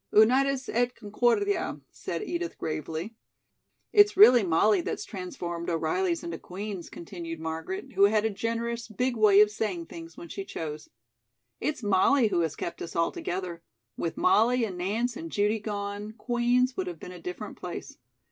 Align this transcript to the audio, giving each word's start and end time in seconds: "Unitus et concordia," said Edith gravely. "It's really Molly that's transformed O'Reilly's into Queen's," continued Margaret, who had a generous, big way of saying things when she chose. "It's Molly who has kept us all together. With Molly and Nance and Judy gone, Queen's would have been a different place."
"Unitus 0.11 0.67
et 0.67 0.95
concordia," 0.95 1.79
said 1.91 2.23
Edith 2.23 2.57
gravely. 2.57 3.13
"It's 3.93 4.17
really 4.17 4.41
Molly 4.41 4.81
that's 4.81 5.05
transformed 5.05 5.69
O'Reilly's 5.69 6.23
into 6.23 6.39
Queen's," 6.39 6.89
continued 6.89 7.39
Margaret, 7.39 7.91
who 7.93 8.05
had 8.05 8.25
a 8.25 8.31
generous, 8.31 8.87
big 8.87 9.15
way 9.15 9.41
of 9.41 9.51
saying 9.51 9.85
things 9.85 10.17
when 10.17 10.27
she 10.27 10.43
chose. 10.43 10.89
"It's 11.59 11.83
Molly 11.83 12.29
who 12.29 12.39
has 12.39 12.55
kept 12.55 12.81
us 12.81 12.95
all 12.95 13.11
together. 13.11 13.61
With 13.95 14.17
Molly 14.17 14.63
and 14.65 14.75
Nance 14.75 15.15
and 15.15 15.31
Judy 15.31 15.59
gone, 15.59 16.13
Queen's 16.13 16.75
would 16.75 16.87
have 16.87 16.99
been 16.99 17.11
a 17.11 17.21
different 17.21 17.55
place." 17.59 17.99